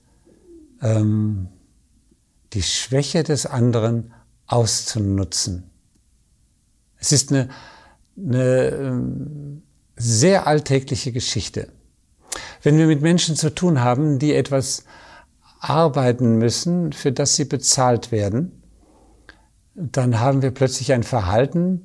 ähm, 0.82 1.48
die 2.52 2.62
Schwäche 2.62 3.22
des 3.22 3.46
anderen 3.46 4.12
auszunutzen. 4.46 5.70
Es 6.96 7.12
ist 7.12 7.30
eine, 7.30 7.48
eine 8.16 8.66
ähm, 8.68 9.62
sehr 9.96 10.46
alltägliche 10.46 11.12
Geschichte. 11.12 11.72
Wenn 12.62 12.76
wir 12.78 12.86
mit 12.86 13.00
Menschen 13.00 13.36
zu 13.36 13.54
tun 13.54 13.80
haben, 13.80 14.18
die 14.18 14.34
etwas 14.34 14.84
arbeiten 15.60 16.36
müssen, 16.36 16.92
für 16.92 17.12
das 17.12 17.36
sie 17.36 17.44
bezahlt 17.44 18.12
werden, 18.12 18.59
dann 19.80 20.20
haben 20.20 20.42
wir 20.42 20.50
plötzlich 20.50 20.92
ein 20.92 21.02
Verhalten, 21.02 21.84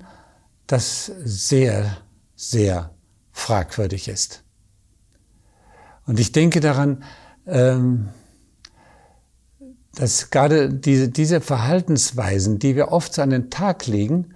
das 0.67 1.05
sehr, 1.23 1.97
sehr 2.35 2.91
fragwürdig 3.31 4.07
ist. 4.07 4.43
Und 6.05 6.19
ich 6.19 6.31
denke 6.31 6.59
daran, 6.59 7.03
ähm, 7.47 8.09
dass 9.95 10.29
gerade 10.29 10.73
diese, 10.73 11.09
diese 11.09 11.41
Verhaltensweisen, 11.41 12.59
die 12.59 12.75
wir 12.75 12.91
oft 12.91 13.13
so 13.13 13.21
an 13.21 13.29
den 13.29 13.49
Tag 13.49 13.87
legen, 13.87 14.33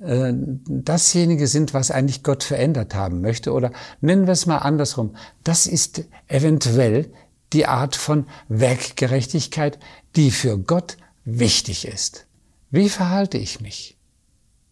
äh, 0.00 0.32
dasjenige 0.34 1.46
sind, 1.46 1.74
was 1.74 1.90
eigentlich 1.90 2.22
Gott 2.22 2.42
verändert 2.42 2.94
haben 2.94 3.20
möchte. 3.20 3.52
Oder 3.52 3.70
nennen 4.00 4.26
wir 4.26 4.32
es 4.32 4.46
mal 4.46 4.58
andersrum. 4.58 5.14
Das 5.44 5.66
ist 5.66 6.04
eventuell 6.26 7.12
die 7.52 7.66
Art 7.66 7.96
von 7.96 8.26
Werkgerechtigkeit, 8.48 9.78
die 10.16 10.30
für 10.30 10.58
Gott 10.58 10.96
wichtig 11.24 11.86
ist. 11.86 12.26
Wie 12.70 12.88
verhalte 12.88 13.38
ich 13.38 13.60
mich? 13.60 13.98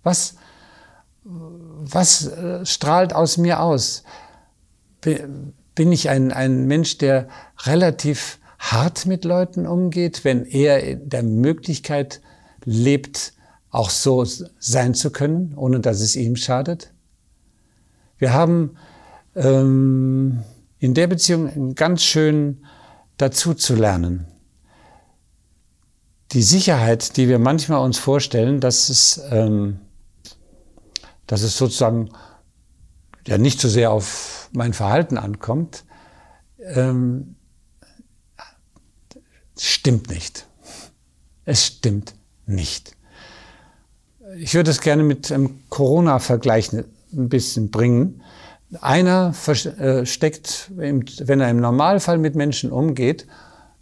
Was, 0.02 0.37
was 1.25 2.26
äh, 2.26 2.64
strahlt 2.64 3.12
aus 3.12 3.37
mir 3.37 3.61
aus? 3.61 4.05
Bin 5.00 5.93
ich 5.93 6.09
ein, 6.09 6.33
ein 6.33 6.67
Mensch, 6.67 6.99
der 6.99 7.28
relativ 7.61 8.38
hart 8.59 9.07
mit 9.07 9.25
Leuten 9.25 9.67
umgeht, 9.67 10.25
wenn 10.25 10.45
er 10.45 10.83
in 10.83 11.09
der 11.09 11.23
Möglichkeit 11.23 12.21
lebt, 12.64 13.35
auch 13.71 13.90
so 13.90 14.25
sein 14.59 14.95
zu 14.95 15.11
können, 15.11 15.55
ohne 15.57 15.81
dass 15.81 16.00
es 16.00 16.17
ihm 16.17 16.37
schadet? 16.37 16.93
Wir 18.17 18.33
haben 18.33 18.76
ähm, 19.37 20.43
in 20.78 20.95
der 20.95 21.07
Beziehung 21.07 21.75
ganz 21.75 22.02
schön 22.02 22.64
dazu 23.17 23.55
zu 23.55 23.75
lernen. 23.75 24.26
Die 26.32 26.42
Sicherheit, 26.42 27.16
die 27.16 27.28
wir 27.28 27.38
manchmal 27.38 27.80
uns 27.80 27.99
vorstellen, 27.99 28.61
dass 28.61 28.88
es 28.88 29.20
ähm, 29.30 29.80
dass 31.28 31.42
es 31.42 31.56
sozusagen 31.56 32.08
ja 33.26 33.38
nicht 33.38 33.61
so 33.61 33.68
sehr 33.68 33.92
auf 33.92 34.49
mein 34.52 34.73
Verhalten 34.73 35.16
ankommt, 35.16 35.85
ähm, 36.58 37.37
stimmt 39.56 40.11
nicht. 40.11 40.47
Es 41.44 41.66
stimmt 41.66 42.14
nicht. 42.47 42.97
Ich 44.38 44.54
würde 44.54 44.70
es 44.70 44.80
gerne 44.80 45.02
mit 45.02 45.30
einem 45.30 45.61
Corona-Vergleich 45.68 46.73
ein 46.73 47.28
bisschen 47.28 47.70
bringen. 47.70 48.23
Einer 48.80 49.35
äh, 49.47 50.06
steckt, 50.06 50.70
wenn 50.75 51.40
er 51.40 51.50
im 51.50 51.61
Normalfall 51.61 52.18
mit 52.18 52.35
Menschen 52.35 52.73
umgeht, 52.73 53.26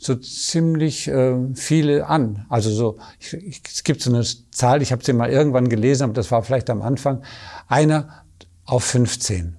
so 0.07 0.15
ziemlich 0.15 1.09
äh, 1.09 1.37
viele 1.55 2.07
an. 2.07 2.47
Also 2.49 2.71
so, 2.71 2.99
ich, 3.19 3.35
ich, 3.35 3.63
es 3.67 3.85
gibt 3.85 4.01
so 4.01 4.11
eine 4.11 4.25
Zahl, 4.51 4.81
ich 4.81 4.93
habe 4.93 5.05
sie 5.05 5.13
mal 5.13 5.31
irgendwann 5.31 5.69
gelesen, 5.69 6.05
aber 6.05 6.13
das 6.15 6.31
war 6.31 6.43
vielleicht 6.43 6.71
am 6.71 6.83
Anfang, 6.83 7.23
einer 7.69 8.25
auf 8.65 8.85
15. 8.85 9.57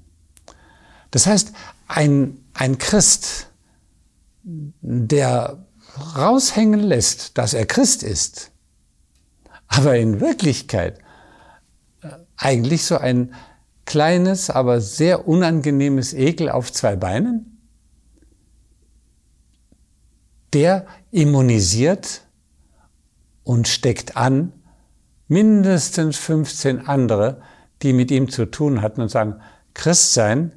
Das 1.12 1.28
heißt, 1.28 1.54
ein, 1.88 2.40
ein 2.54 2.78
Christ, 2.78 3.48
der 4.44 5.66
raushängen 6.16 6.80
lässt, 6.80 7.38
dass 7.38 7.54
er 7.54 7.66
Christ 7.66 8.04
ist, 8.04 8.52
aber 9.68 9.98
in 9.98 10.20
Wirklichkeit 10.20 11.00
äh, 12.02 12.10
eigentlich 12.38 12.86
so 12.86 12.98
ein 12.98 13.34
kleines, 13.86 14.50
aber 14.50 14.80
sehr 14.82 15.28
unangenehmes 15.28 16.14
Ekel 16.14 16.50
auf 16.50 16.72
zwei 16.72 16.96
Beinen, 16.96 17.57
der 20.54 20.86
immunisiert 21.12 22.22
und 23.44 23.68
steckt 23.68 24.18
an 24.18 24.54
mindestens 25.28 26.18
15 26.18 26.88
andere, 26.88 27.42
die 27.82 27.94
mit 27.94 28.12
ihm 28.12 28.30
zu 28.30 28.46
tun 28.46 28.82
hatten 28.82 29.02
und 29.02 29.10
sagen, 29.10 29.42
Christ 29.74 30.14
sein, 30.14 30.54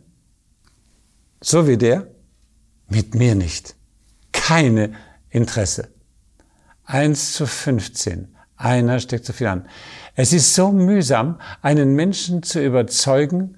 so 1.40 1.66
wie 1.66 1.76
der, 1.76 2.06
mit 2.88 3.14
mir 3.14 3.34
nicht. 3.34 3.76
Keine 4.32 4.92
Interesse. 5.28 5.88
Eins 6.84 7.32
zu 7.32 7.46
15. 7.46 8.34
Einer 8.56 9.00
steckt 9.00 9.24
zu 9.24 9.32
viel 9.32 9.46
an. 9.46 9.68
Es 10.14 10.32
ist 10.32 10.54
so 10.54 10.72
mühsam, 10.72 11.40
einen 11.62 11.94
Menschen 11.94 12.42
zu 12.42 12.62
überzeugen, 12.62 13.56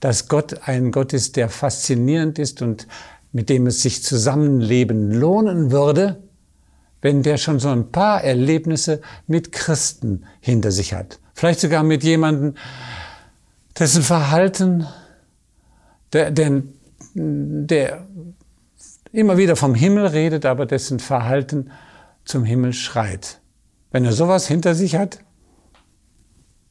dass 0.00 0.28
Gott 0.28 0.66
ein 0.66 0.92
Gott 0.92 1.12
ist, 1.12 1.36
der 1.36 1.48
faszinierend 1.48 2.38
ist 2.38 2.62
und 2.62 2.88
mit 3.32 3.48
dem 3.48 3.66
es 3.66 3.82
sich 3.82 4.02
Zusammenleben 4.02 5.12
lohnen 5.12 5.70
würde, 5.70 6.22
wenn 7.02 7.22
der 7.22 7.36
schon 7.36 7.58
so 7.58 7.68
ein 7.68 7.90
paar 7.90 8.22
Erlebnisse 8.22 9.00
mit 9.26 9.52
Christen 9.52 10.24
hinter 10.40 10.70
sich 10.70 10.92
hat. 10.92 11.18
Vielleicht 11.34 11.60
sogar 11.60 11.82
mit 11.82 12.04
jemandem, 12.04 12.54
dessen 13.78 14.02
Verhalten, 14.02 14.86
der, 16.12 16.30
der, 16.30 16.62
der 17.14 18.06
immer 19.12 19.38
wieder 19.38 19.56
vom 19.56 19.74
Himmel 19.74 20.06
redet, 20.06 20.44
aber 20.44 20.66
dessen 20.66 20.98
Verhalten 20.98 21.70
zum 22.24 22.44
Himmel 22.44 22.72
schreit. 22.72 23.40
Wenn 23.90 24.04
er 24.04 24.12
sowas 24.12 24.46
hinter 24.46 24.74
sich 24.74 24.96
hat, 24.96 25.20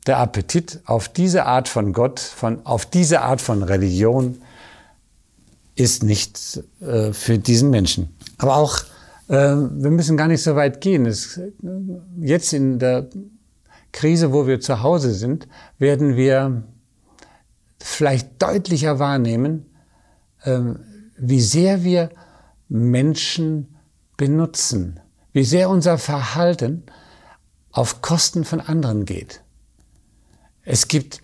der 0.08 0.18
Appetit 0.18 0.82
auf 0.86 1.10
diese 1.10 1.46
Art 1.46 1.68
von 1.68 1.94
Gott, 1.94 2.20
von, 2.20 2.66
auf 2.66 2.86
diese 2.86 3.22
Art 3.22 3.42
von 3.42 3.64
Religion 3.64 4.42
ist 5.80 6.04
nicht 6.04 6.62
äh, 6.82 7.14
für 7.14 7.38
diesen 7.38 7.70
Menschen. 7.70 8.10
Aber 8.38 8.58
auch, 8.58 8.80
äh, 9.30 9.56
wir 9.56 9.92
müssen 9.92 10.18
gar 10.18 10.28
nicht 10.28 10.44
so 10.44 10.56
weit 10.56 10.82
gehen. 10.82 11.06
Es, 11.06 11.40
jetzt 12.20 12.52
in 12.54 12.80
der 12.80 13.10
Krise, 13.94 14.34
wo 14.34 14.46
wir 14.46 14.60
zu 14.60 14.84
Hause 14.84 15.14
sind, 15.14 15.48
werden 15.78 16.18
wir 16.18 16.64
vielleicht 17.82 18.42
deutlicher 18.42 19.00
wahrnehmen, 19.00 19.66
äh, 20.44 20.60
wie 21.18 21.42
sehr 21.42 21.84
wir 21.84 22.10
Menschen 22.68 23.76
benutzen, 24.18 25.00
wie 25.32 25.46
sehr 25.46 25.70
unser 25.70 25.98
Verhalten 25.98 26.84
auf 27.72 28.02
Kosten 28.02 28.44
von 28.44 28.60
anderen 28.60 29.06
geht. 29.06 29.42
Es 30.64 30.90
gibt 30.90 31.22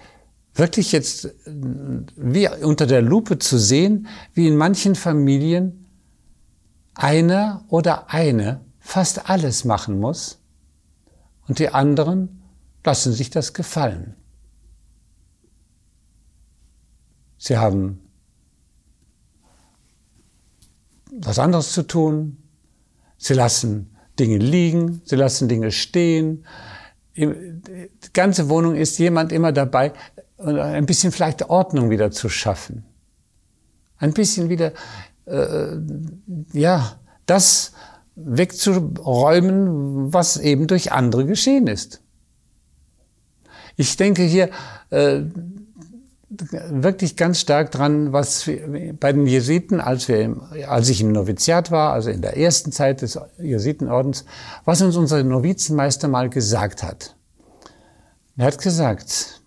wirklich 0.56 0.94
jetzt 0.94 1.36
wie 1.46 2.48
unter 2.48 2.88
der 2.88 3.02
Lupe 3.02 3.38
zu 3.38 3.60
sehen, 3.60 4.08
wie 4.34 4.48
in 4.48 4.56
manchen 4.56 4.96
Familien 4.96 5.86
einer 6.96 7.66
oder 7.68 8.10
eine 8.10 8.62
fast 8.80 9.30
alles 9.30 9.66
machen 9.66 10.00
muss 10.00 10.40
und 11.48 11.60
die 11.60 11.70
anderen 11.70 12.42
lassen 12.84 13.12
sich 13.14 13.30
das 13.30 13.54
gefallen. 13.54 14.16
Sie 17.38 17.58
haben 17.58 18.00
was 21.12 21.38
anderes 21.40 21.72
zu 21.72 21.84
tun, 21.84 22.38
sie 23.18 23.34
lassen 23.34 23.96
Dinge 24.20 24.38
liegen, 24.38 25.02
sie 25.06 25.16
lassen 25.16 25.48
Dinge 25.48 25.72
stehen. 25.72 26.46
Die 27.16 27.90
ganze 28.14 28.50
Wohnung 28.50 28.76
ist 28.76 28.98
jemand 28.98 29.32
immer 29.32 29.52
dabei, 29.52 29.94
ein 30.38 30.86
bisschen 30.86 31.12
vielleicht 31.12 31.50
Ordnung 31.50 31.89
wieder 31.89 32.12
zu 32.12 32.30
schaffen. 32.30 32.86
Ein 33.98 34.13
bisschen 34.13 34.50
wieder, 34.50 34.74
äh, 35.25 35.77
ja, 36.54 37.00
das 37.25 37.72
wegzuräumen, 38.15 40.13
was 40.13 40.38
eben 40.38 40.67
durch 40.67 40.91
andere 40.91 41.26
geschehen 41.26 41.67
ist. 41.67 42.02
Ich 43.78 43.98
denke 43.98 44.24
hier, 44.24 44.50
äh, 44.89 45.21
wirklich 46.69 47.15
ganz 47.15 47.39
stark 47.39 47.71
dran, 47.71 48.12
was 48.12 48.50
bei 49.00 49.13
den 49.13 49.28
Jesuiten, 49.28 49.80
als, 49.80 50.08
wir, 50.08 50.36
als 50.67 50.89
ich 50.89 51.02
im 51.02 51.12
Noviziat 51.12 51.71
war, 51.71 51.93
also 51.93 52.10
in 52.10 52.21
der 52.21 52.38
ersten 52.38 52.71
Zeit 52.71 53.02
des 53.02 53.19
Jesuitenordens, 53.38 54.26
was 54.65 54.82
uns 54.82 54.95
unser 54.95 55.24
Novizenmeister 55.24 56.08
mal 56.08 56.30
gesagt 56.30 56.84
hat. 56.84 57.15
Er 58.38 58.48
hat 58.48 58.62
gesagt, 58.62 59.41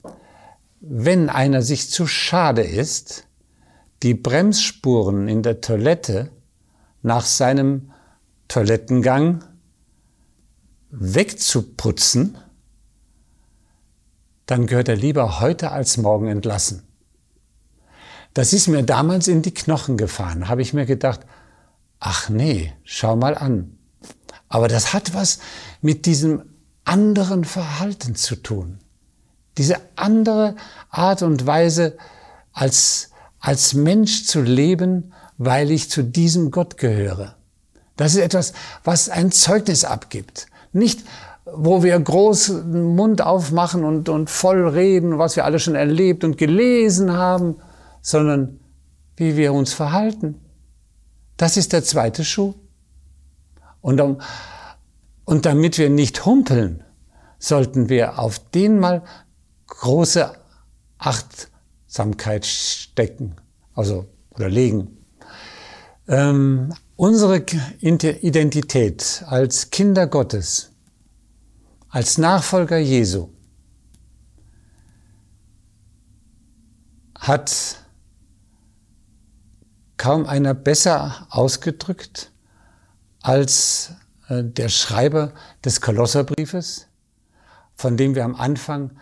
wenn 0.80 1.28
einer 1.28 1.62
sich 1.62 1.90
zu 1.90 2.06
schade 2.06 2.62
ist, 2.62 3.26
die 4.02 4.14
Bremsspuren 4.14 5.28
in 5.28 5.42
der 5.42 5.60
Toilette 5.60 6.30
nach 7.02 7.24
seinem 7.24 7.90
Toilettengang 8.46 9.44
wegzuputzen, 10.90 12.38
dann 14.46 14.66
gehört 14.66 14.88
er 14.88 14.96
lieber 14.96 15.40
heute 15.40 15.72
als 15.72 15.96
morgen 15.98 16.28
entlassen. 16.28 16.84
Das 18.34 18.52
ist 18.52 18.68
mir 18.68 18.82
damals 18.82 19.28
in 19.28 19.42
die 19.42 19.52
Knochen 19.52 19.96
gefahren. 19.96 20.48
Habe 20.48 20.62
ich 20.62 20.72
mir 20.72 20.86
gedacht, 20.86 21.20
ach 21.98 22.28
nee, 22.28 22.72
schau 22.84 23.16
mal 23.16 23.36
an. 23.36 23.76
Aber 24.48 24.68
das 24.68 24.92
hat 24.94 25.12
was 25.12 25.40
mit 25.82 26.06
diesem 26.06 26.44
anderen 26.84 27.44
Verhalten 27.44 28.14
zu 28.14 28.36
tun. 28.36 28.78
Diese 29.58 29.76
andere 29.96 30.54
Art 30.90 31.22
und 31.22 31.46
Weise, 31.46 31.96
als, 32.52 33.10
als 33.40 33.74
Mensch 33.74 34.24
zu 34.24 34.40
leben, 34.40 35.12
weil 35.36 35.70
ich 35.70 35.90
zu 35.90 36.02
diesem 36.02 36.50
Gott 36.50 36.76
gehöre. 36.76 37.36
Das 37.96 38.14
ist 38.14 38.20
etwas, 38.20 38.52
was 38.84 39.08
ein 39.08 39.32
Zeugnis 39.32 39.84
abgibt. 39.84 40.46
Nicht, 40.72 41.04
wo 41.44 41.82
wir 41.82 41.98
groß 41.98 42.46
den 42.46 42.94
Mund 42.94 43.22
aufmachen 43.22 43.84
und, 43.84 44.08
und 44.08 44.30
voll 44.30 44.68
reden, 44.68 45.18
was 45.18 45.36
wir 45.36 45.44
alle 45.44 45.58
schon 45.58 45.74
erlebt 45.74 46.24
und 46.24 46.38
gelesen 46.38 47.12
haben, 47.12 47.56
sondern 48.00 48.60
wie 49.16 49.36
wir 49.36 49.52
uns 49.52 49.72
verhalten. 49.72 50.36
Das 51.36 51.56
ist 51.56 51.72
der 51.72 51.84
zweite 51.84 52.24
Schuh. 52.24 52.54
Und, 53.80 54.00
um, 54.00 54.20
und 55.24 55.46
damit 55.46 55.78
wir 55.78 55.90
nicht 55.90 56.26
humpeln, 56.26 56.84
sollten 57.38 57.88
wir 57.88 58.18
auf 58.18 58.38
den 58.50 58.78
mal 58.78 59.02
große 59.68 60.36
Achtsamkeit 60.98 62.44
stecken, 62.44 63.36
also 63.74 64.06
oder 64.30 64.48
legen. 64.48 64.98
Ähm, 66.08 66.74
unsere 66.96 67.44
Identität 67.80 69.22
als 69.26 69.70
Kinder 69.70 70.06
Gottes 70.06 70.72
als 71.90 72.18
Nachfolger 72.18 72.78
Jesu 72.78 73.30
hat 77.18 77.84
kaum 79.96 80.26
einer 80.26 80.54
besser 80.54 81.26
ausgedrückt 81.30 82.30
als 83.22 83.92
äh, 84.28 84.44
der 84.44 84.68
Schreiber 84.68 85.32
des 85.64 85.80
Kolosserbriefes, 85.80 86.88
von 87.74 87.96
dem 87.96 88.14
wir 88.14 88.24
am 88.24 88.34
Anfang 88.36 88.92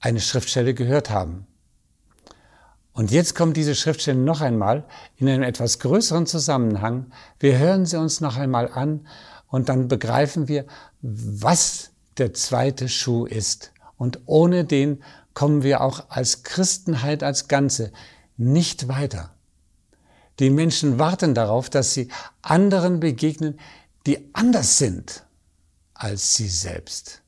eine 0.00 0.20
Schriftstelle 0.20 0.74
gehört 0.74 1.10
haben. 1.10 1.46
Und 2.92 3.12
jetzt 3.12 3.34
kommt 3.34 3.56
diese 3.56 3.74
Schriftstelle 3.74 4.18
noch 4.18 4.40
einmal 4.40 4.84
in 5.16 5.28
einem 5.28 5.44
etwas 5.44 5.78
größeren 5.78 6.26
Zusammenhang. 6.26 7.12
Wir 7.38 7.56
hören 7.58 7.86
sie 7.86 7.98
uns 7.98 8.20
noch 8.20 8.36
einmal 8.36 8.72
an 8.72 9.06
und 9.46 9.68
dann 9.68 9.88
begreifen 9.88 10.48
wir, 10.48 10.66
was 11.00 11.90
der 12.18 12.34
zweite 12.34 12.88
Schuh 12.88 13.26
ist. 13.26 13.72
Und 13.96 14.20
ohne 14.26 14.64
den 14.64 15.02
kommen 15.32 15.62
wir 15.62 15.80
auch 15.80 16.10
als 16.10 16.42
Christenheit 16.42 17.22
als 17.22 17.46
Ganze 17.46 17.92
nicht 18.36 18.88
weiter. 18.88 19.30
Die 20.40 20.50
Menschen 20.50 20.98
warten 20.98 21.34
darauf, 21.34 21.70
dass 21.70 21.94
sie 21.94 22.08
anderen 22.42 23.00
begegnen, 23.00 23.58
die 24.06 24.30
anders 24.34 24.78
sind 24.78 25.24
als 25.98 26.36
sie 26.36 26.48
selbst, 26.48 27.22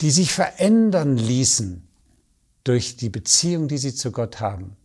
die 0.00 0.10
sich 0.10 0.32
verändern 0.32 1.16
ließen 1.16 1.86
durch 2.64 2.96
die 2.96 3.08
Beziehung, 3.08 3.68
die 3.68 3.78
sie 3.78 3.94
zu 3.94 4.12
Gott 4.12 4.40
haben. 4.40 4.76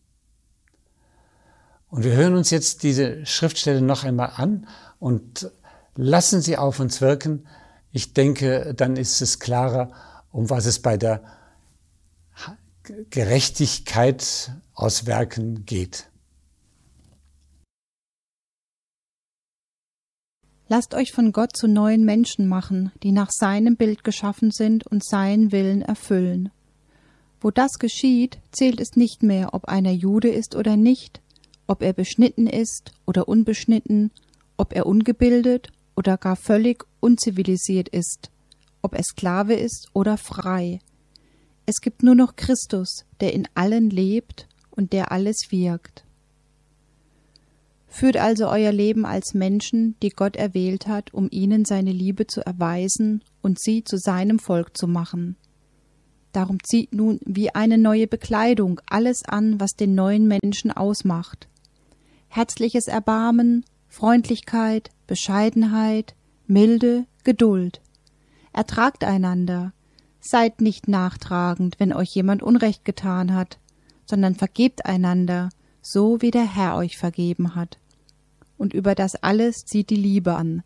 Und 1.90 2.04
wir 2.04 2.14
hören 2.14 2.36
uns 2.36 2.50
jetzt 2.50 2.84
diese 2.84 3.26
Schriftstelle 3.26 3.82
noch 3.82 4.04
einmal 4.04 4.34
an 4.38 4.68
und 5.00 5.52
lassen 5.96 6.42
sie 6.42 6.58
auf 6.58 6.80
uns 6.80 7.02
wirken, 7.02 7.48
ich 7.92 8.14
denke, 8.14 8.74
dann 8.74 8.96
ist 8.96 9.22
es 9.22 9.40
klarer, 9.40 9.92
um 10.32 10.50
was 10.50 10.66
es 10.66 10.80
bei 10.80 10.96
der 10.96 11.22
Gerechtigkeit 13.10 14.54
aus 14.74 15.06
Werken 15.06 15.66
geht. 15.66 16.11
Lasst 20.74 20.94
euch 20.94 21.12
von 21.12 21.34
Gott 21.34 21.58
zu 21.58 21.68
neuen 21.68 22.06
Menschen 22.06 22.48
machen, 22.48 22.94
die 23.04 23.12
nach 23.12 23.30
seinem 23.30 23.76
Bild 23.76 24.06
geschaffen 24.06 24.52
sind 24.52 24.88
und 24.88 25.04
seinen 25.04 25.52
Willen 25.52 25.82
erfüllen. 25.82 26.50
Wo 27.42 27.52
das 27.52 27.74
geschieht, 27.74 28.40
zählt 28.54 28.80
es 28.80 28.96
nicht 28.96 29.22
mehr, 29.22 29.54
ob 29.54 29.66
einer 29.66 29.92
Jude 29.92 30.30
ist 30.30 30.56
oder 30.56 30.78
nicht, 30.78 31.20
ob 31.68 31.82
er 31.84 31.92
beschnitten 31.92 32.48
ist 32.48 32.94
oder 33.06 33.28
unbeschnitten, 33.28 34.12
ob 34.56 34.74
er 34.74 34.86
ungebildet 34.86 35.74
oder 35.98 36.16
gar 36.16 36.38
völlig 36.38 36.86
unzivilisiert 37.02 37.90
ist, 37.90 38.32
ob 38.82 38.96
er 38.96 39.04
Sklave 39.04 39.56
ist 39.56 39.90
oder 39.92 40.16
frei. 40.16 40.80
Es 41.66 41.82
gibt 41.82 42.02
nur 42.02 42.16
noch 42.16 42.38
Christus, 42.38 43.04
der 43.20 43.34
in 43.34 43.46
allen 43.56 43.90
lebt 43.90 44.48
und 44.70 44.94
der 44.94 45.12
alles 45.12 45.48
wirkt. 45.50 46.06
Führt 47.94 48.16
also 48.16 48.48
euer 48.48 48.72
Leben 48.72 49.06
als 49.06 49.34
Menschen, 49.34 49.98
die 50.02 50.12
Gott 50.12 50.38
erwählt 50.38 50.88
hat, 50.88 51.14
um 51.14 51.28
ihnen 51.30 51.66
seine 51.66 51.92
Liebe 51.92 52.26
zu 52.26 52.40
erweisen 52.44 53.22
und 53.42 53.60
sie 53.60 53.84
zu 53.84 53.98
seinem 53.98 54.40
Volk 54.40 54.78
zu 54.78 54.88
machen. 54.88 55.36
Darum 56.32 56.64
zieht 56.64 56.94
nun 56.94 57.20
wie 57.26 57.54
eine 57.54 57.78
neue 57.78 58.08
Bekleidung 58.08 58.80
alles 58.90 59.26
an, 59.26 59.60
was 59.60 59.72
den 59.72 59.94
neuen 59.94 60.26
Menschen 60.26 60.72
ausmacht. 60.72 61.50
Herzliches 62.30 62.88
Erbarmen, 62.88 63.66
Freundlichkeit, 63.90 64.90
Bescheidenheit, 65.06 66.16
Milde, 66.48 67.06
Geduld. 67.26 67.82
Ertragt 68.54 69.04
einander. 69.04 69.74
Seid 70.22 70.62
nicht 70.62 70.88
nachtragend, 70.88 71.78
wenn 71.80 71.92
euch 71.92 72.16
jemand 72.16 72.42
Unrecht 72.42 72.86
getan 72.86 73.34
hat, 73.34 73.60
sondern 74.06 74.36
vergebt 74.36 74.86
einander, 74.86 75.50
so 75.82 76.22
wie 76.22 76.32
der 76.32 76.46
Herr 76.46 76.78
euch 76.78 76.98
vergeben 76.98 77.56
hat. 77.56 77.81
Und 78.62 78.76
über 78.76 78.94
das 78.94 79.16
alles 79.16 79.66
zieht 79.66 79.90
die 79.90 79.96
Liebe 79.96 80.36
an, 80.36 80.62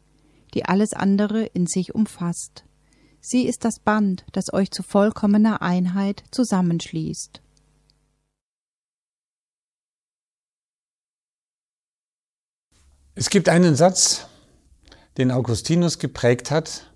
die 0.54 0.66
alles 0.66 0.94
andere 0.94 1.46
in 1.46 1.66
sich 1.66 1.96
umfasst. 1.96 2.66
Sie 3.22 3.48
ist 3.48 3.64
das 3.64 3.80
Band, 3.80 4.26
das 4.34 4.52
euch 4.52 4.70
zu 4.70 4.84
vollkommener 4.84 5.62
Einheit 5.62 6.26
zusammenschließt. 6.32 7.42
Es 13.14 13.30
gibt 13.30 13.48
einen 13.48 13.78
Satz, 13.78 14.28
den 15.18 15.32
Augustinus 15.32 15.98
geprägt 15.98 16.52
hat 16.52 16.94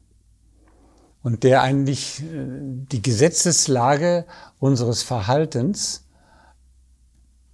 und 1.24 1.46
der 1.46 1.62
eigentlich 1.62 2.24
äh, 2.24 2.46
die 2.92 3.02
Gesetzeslage 3.02 4.26
unseres 4.60 5.04
Verhaltens 5.04 6.06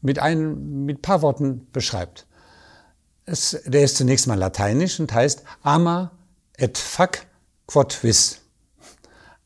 mit 0.02 0.18
ein 0.18 0.86
mit 0.86 1.04
paar 1.04 1.22
Worten 1.22 1.68
beschreibt. 1.72 2.26
Es, 3.26 3.60
der 3.66 3.84
ist 3.84 3.98
zunächst 3.98 4.28
mal 4.28 4.38
lateinisch 4.38 5.00
und 5.00 5.12
heißt 5.12 5.44
ama 5.64 6.12
et 6.58 6.78
fac 6.78 7.26
quod 7.68 8.04
vis. 8.04 8.42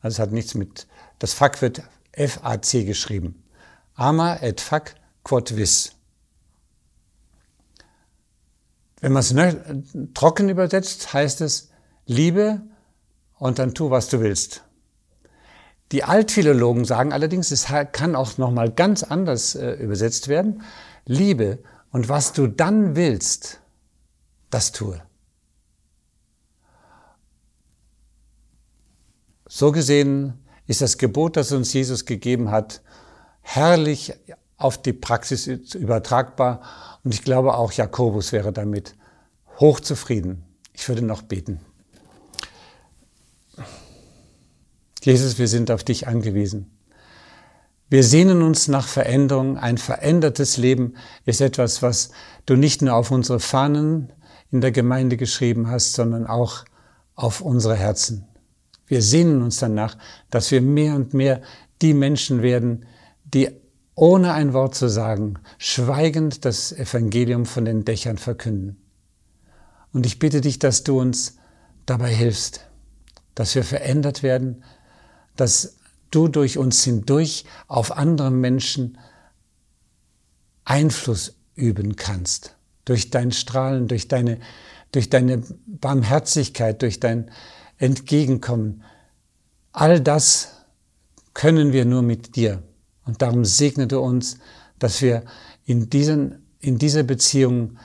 Also 0.00 0.16
es 0.16 0.18
hat 0.18 0.32
nichts 0.32 0.54
mit, 0.54 0.86
das 1.18 1.32
fac 1.32 1.62
wird 1.62 1.82
F-A-C 2.12 2.84
geschrieben. 2.84 3.42
Ama 3.94 4.36
et 4.36 4.60
fac 4.60 4.94
quod 5.24 5.56
vis. 5.56 5.92
Wenn 9.00 9.12
man 9.12 9.22
es 9.22 9.34
trocken 10.12 10.50
übersetzt, 10.50 11.12
heißt 11.12 11.40
es, 11.40 11.70
liebe 12.04 12.60
und 13.38 13.58
dann 13.58 13.72
tu, 13.72 13.90
was 13.90 14.08
du 14.08 14.20
willst. 14.20 14.62
Die 15.92 16.04
Altphilologen 16.04 16.84
sagen 16.84 17.12
allerdings, 17.12 17.50
es 17.50 17.66
kann 17.92 18.14
auch 18.14 18.38
nochmal 18.38 18.70
ganz 18.70 19.02
anders 19.02 19.54
äh, 19.54 19.72
übersetzt 19.72 20.28
werden. 20.28 20.62
Liebe 21.06 21.58
und 21.90 22.08
was 22.08 22.32
du 22.32 22.46
dann 22.46 22.94
willst, 22.94 23.60
das 24.50 24.72
tue. 24.72 25.00
So 29.48 29.72
gesehen 29.72 30.34
ist 30.66 30.80
das 30.80 30.98
Gebot, 30.98 31.36
das 31.36 31.50
uns 31.50 31.72
Jesus 31.72 32.04
gegeben 32.04 32.50
hat, 32.50 32.82
herrlich 33.40 34.12
auf 34.56 34.80
die 34.80 34.92
Praxis 34.92 35.46
übertragbar. 35.46 36.60
Und 37.02 37.14
ich 37.14 37.24
glaube, 37.24 37.54
auch 37.54 37.72
Jakobus 37.72 38.32
wäre 38.32 38.52
damit 38.52 38.94
hochzufrieden. 39.58 40.44
Ich 40.72 40.88
würde 40.88 41.02
noch 41.02 41.22
beten. 41.22 41.60
Jesus, 45.02 45.38
wir 45.38 45.48
sind 45.48 45.70
auf 45.70 45.82
dich 45.82 46.06
angewiesen. 46.06 46.70
Wir 47.88 48.04
sehnen 48.04 48.42
uns 48.42 48.68
nach 48.68 48.86
Veränderung. 48.86 49.58
Ein 49.58 49.78
verändertes 49.78 50.58
Leben 50.58 50.94
ist 51.24 51.40
etwas, 51.40 51.82
was 51.82 52.10
du 52.46 52.54
nicht 52.54 52.82
nur 52.82 52.94
auf 52.94 53.10
unsere 53.10 53.40
Fahnen 53.40 54.12
in 54.50 54.60
der 54.60 54.72
Gemeinde 54.72 55.16
geschrieben 55.16 55.68
hast, 55.68 55.94
sondern 55.94 56.26
auch 56.26 56.64
auf 57.14 57.40
unsere 57.40 57.76
Herzen. 57.76 58.26
Wir 58.86 59.02
sehnen 59.02 59.42
uns 59.42 59.58
danach, 59.58 59.96
dass 60.30 60.50
wir 60.50 60.60
mehr 60.60 60.96
und 60.96 61.14
mehr 61.14 61.42
die 61.80 61.94
Menschen 61.94 62.42
werden, 62.42 62.86
die 63.24 63.50
ohne 63.94 64.32
ein 64.32 64.52
Wort 64.52 64.74
zu 64.74 64.88
sagen, 64.88 65.34
schweigend 65.58 66.44
das 66.44 66.72
Evangelium 66.72 67.46
von 67.46 67.64
den 67.64 67.84
Dächern 67.84 68.18
verkünden. 68.18 68.82
Und 69.92 70.06
ich 70.06 70.18
bitte 70.18 70.40
dich, 70.40 70.58
dass 70.58 70.84
du 70.84 70.98
uns 71.00 71.36
dabei 71.86 72.14
hilfst, 72.14 72.66
dass 73.34 73.54
wir 73.54 73.64
verändert 73.64 74.22
werden, 74.22 74.64
dass 75.36 75.76
du 76.10 76.28
durch 76.28 76.58
uns 76.58 76.82
hindurch 76.82 77.44
auf 77.68 77.96
andere 77.96 78.30
Menschen 78.30 78.98
Einfluss 80.64 81.36
üben 81.54 81.96
kannst. 81.96 82.56
Durch 82.90 83.10
dein 83.10 83.30
Strahlen, 83.30 83.86
durch 83.86 84.08
deine, 84.08 84.40
durch 84.90 85.08
deine 85.08 85.44
Barmherzigkeit, 85.66 86.82
durch 86.82 86.98
dein 86.98 87.30
Entgegenkommen. 87.78 88.82
All 89.70 90.00
das 90.00 90.66
können 91.34 91.72
wir 91.72 91.84
nur 91.84 92.02
mit 92.02 92.34
dir. 92.34 92.64
Und 93.06 93.22
darum 93.22 93.44
segne 93.44 93.86
du 93.86 94.00
uns, 94.00 94.38
dass 94.80 95.02
wir 95.02 95.22
in, 95.64 95.88
diesen, 95.88 96.46
in 96.58 96.78
dieser 96.78 97.04
Beziehung 97.04 97.78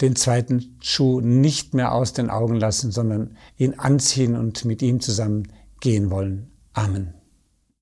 den 0.00 0.16
zweiten 0.16 0.76
Schuh 0.80 1.20
nicht 1.20 1.72
mehr 1.72 1.92
aus 1.92 2.12
den 2.12 2.28
Augen 2.28 2.56
lassen, 2.56 2.90
sondern 2.90 3.36
ihn 3.58 3.78
anziehen 3.78 4.34
und 4.34 4.64
mit 4.64 4.82
ihm 4.82 4.98
zusammen 4.98 5.52
gehen 5.80 6.10
wollen. 6.10 6.50
Amen. 6.72 7.21